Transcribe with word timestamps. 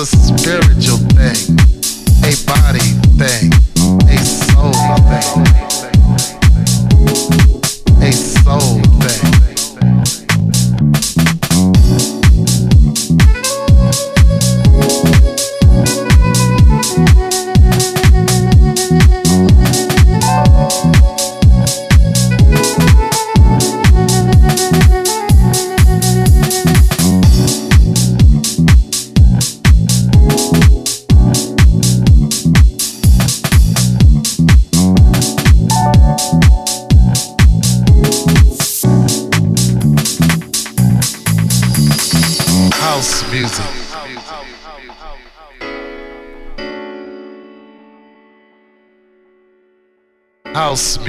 A 0.00 0.06
spiritual 0.06 0.96
thing, 1.12 1.58
a 2.24 2.32
body 2.46 2.80
thing, 3.20 3.59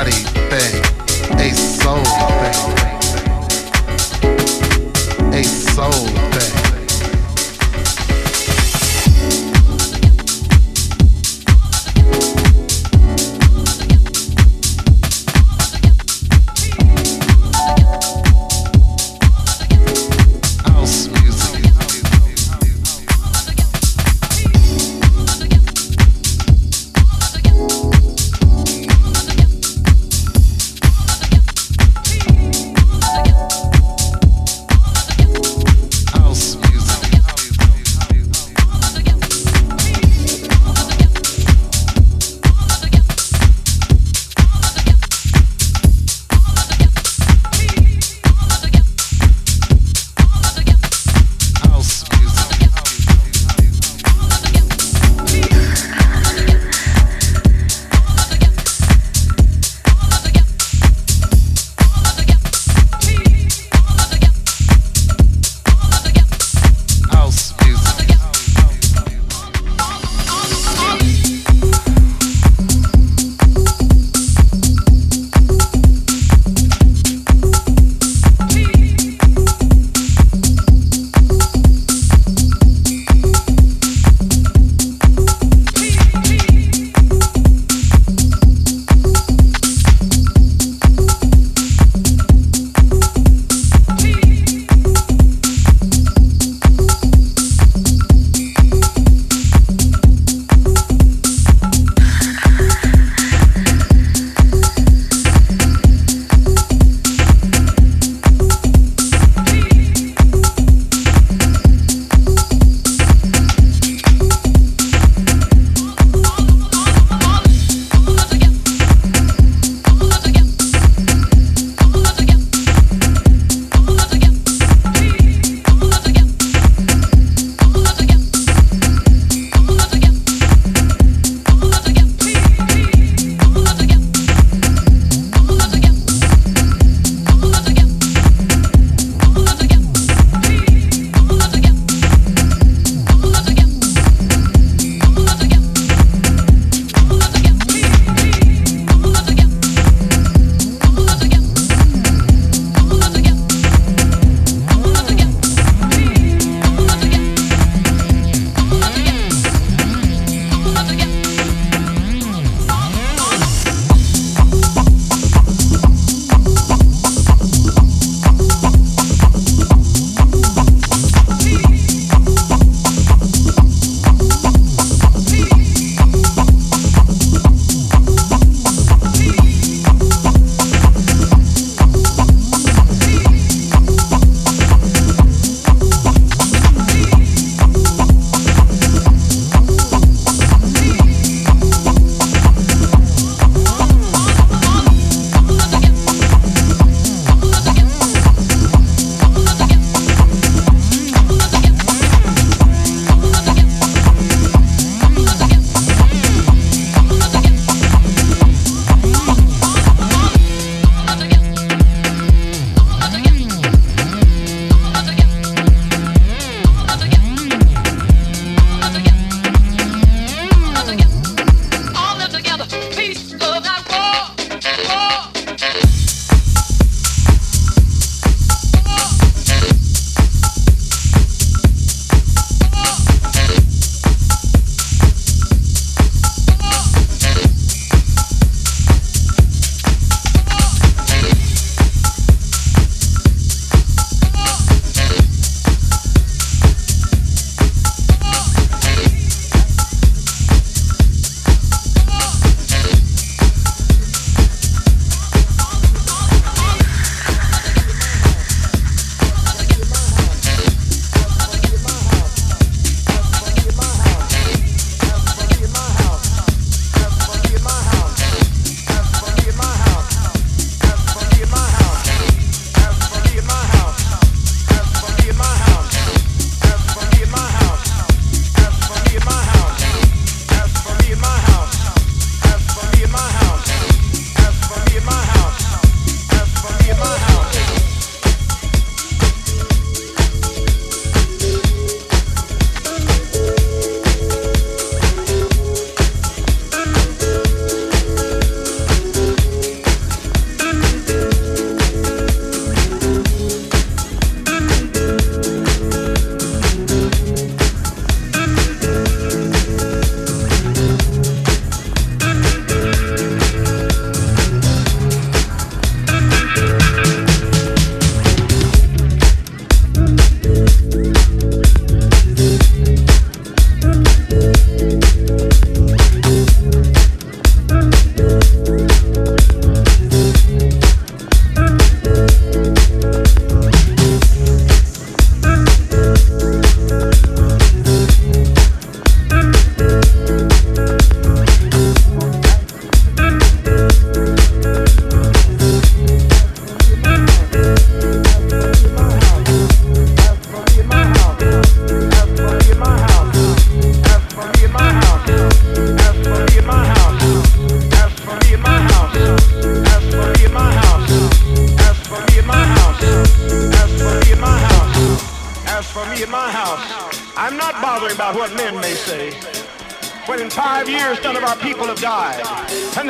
body. 0.00 0.39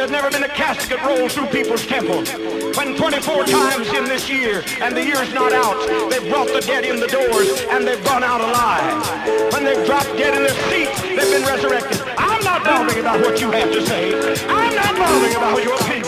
There's 0.01 0.11
never 0.11 0.31
been 0.31 0.45
a 0.45 0.49
casket 0.49 0.99
rolled 1.03 1.31
through 1.31 1.49
Peoples 1.49 1.85
Temple. 1.87 2.25
When 2.73 2.97
24 2.97 3.45
times 3.45 3.87
in 3.89 4.05
this 4.05 4.31
year, 4.31 4.65
and 4.81 4.97
the 4.97 5.05
year's 5.05 5.31
not 5.35 5.53
out, 5.53 5.77
they've 6.09 6.27
brought 6.27 6.47
the 6.47 6.63
dead 6.63 6.87
in 6.87 7.01
the 7.01 7.07
doors, 7.07 7.61
and 7.69 7.87
they've 7.87 8.03
gone 8.03 8.25
out 8.25 8.41
alive. 8.41 9.53
When 9.53 9.63
they've 9.63 9.85
dropped 9.85 10.09
dead 10.17 10.35
in 10.35 10.43
their 10.43 10.57
seats, 10.71 11.03
they've 11.03 11.31
been 11.31 11.45
resurrected. 11.45 12.01
I'm 12.17 12.43
not 12.43 12.65
bothering 12.65 12.99
about 12.99 13.21
what 13.21 13.43
you 13.43 13.51
have 13.51 13.71
to 13.73 13.87
say. 13.87 14.15
I'm 14.49 14.75
not 14.75 14.97
bothering 14.97 15.37
about 15.37 15.63
your 15.63 15.75
opinion. 15.75 16.00